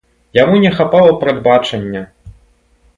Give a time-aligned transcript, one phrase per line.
[0.37, 2.05] Яму не хапала прадбачання.